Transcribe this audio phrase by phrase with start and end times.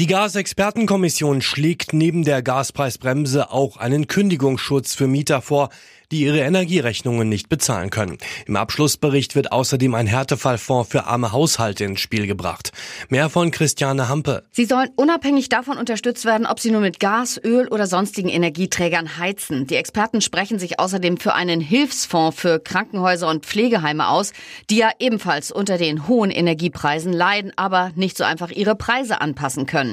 [0.00, 5.70] Die Gasexpertenkommission schlägt neben der Gaspreisbremse auch einen Kündigungsschutz für Mieter vor,
[6.10, 8.16] die ihre Energierechnungen nicht bezahlen können.
[8.46, 12.72] Im Abschlussbericht wird außerdem ein Härtefallfonds für arme Haushalte ins Spiel gebracht.
[13.08, 14.44] Mehr von Christiane Hampe.
[14.52, 19.18] Sie sollen unabhängig davon unterstützt werden, ob sie nur mit Gas, Öl oder sonstigen Energieträgern
[19.18, 19.66] heizen.
[19.66, 24.32] Die Experten sprechen sich außerdem für einen Hilfsfonds für Krankenhäuser und Pflegeheime aus,
[24.70, 29.66] die ja ebenfalls unter den hohen Energiepreisen leiden, aber nicht so einfach ihre Preise anpassen
[29.66, 29.87] können.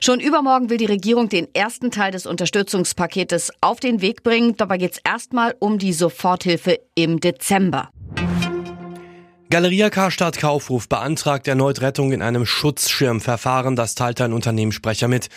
[0.00, 4.56] Schon übermorgen will die Regierung den ersten Teil des Unterstützungspaketes auf den Weg bringen.
[4.56, 7.90] Dabei geht es erstmal um die Soforthilfe im Dezember.
[9.50, 15.28] Galeria Karstadt Kaufhof beantragt erneut Rettung in einem Schutzschirmverfahren, das teilte ein Unternehmenssprecher mit.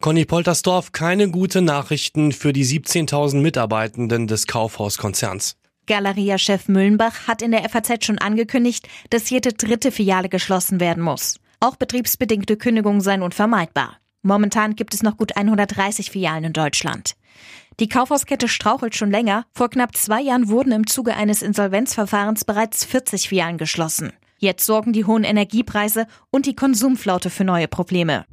[0.00, 5.56] Conny Poltersdorf, keine gute Nachrichten für die 17.000 Mitarbeitenden des Kaufhauskonzerns.
[5.86, 11.40] Galeria-Chef Müllenbach hat in der FAZ schon angekündigt, dass jede dritte Filiale geschlossen werden muss.
[11.60, 13.98] Auch betriebsbedingte Kündigungen seien unvermeidbar.
[14.22, 17.16] Momentan gibt es noch gut 130 Filialen in Deutschland.
[17.78, 19.44] Die Kaufhauskette strauchelt schon länger.
[19.52, 24.12] Vor knapp zwei Jahren wurden im Zuge eines Insolvenzverfahrens bereits 40 Filialen geschlossen.
[24.38, 28.24] Jetzt sorgen die hohen Energiepreise und die Konsumflaute für neue Probleme.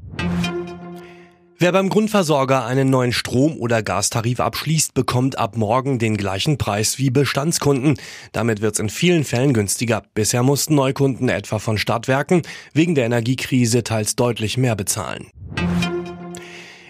[1.63, 6.97] Wer beim Grundversorger einen neuen Strom- oder Gastarif abschließt, bekommt ab morgen den gleichen Preis
[6.97, 7.97] wie Bestandskunden.
[8.33, 10.03] Damit wird es in vielen Fällen günstiger.
[10.13, 12.41] Bisher mussten Neukunden etwa von Stadtwerken
[12.73, 15.27] wegen der Energiekrise teils deutlich mehr bezahlen.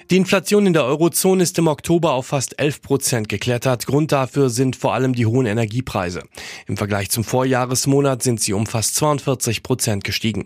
[0.09, 3.85] Die Inflation in der Eurozone ist im Oktober auf fast 11 Prozent geklettert.
[3.85, 6.23] Grund dafür sind vor allem die hohen Energiepreise.
[6.65, 10.45] Im Vergleich zum Vorjahresmonat sind sie um fast 42 Prozent gestiegen.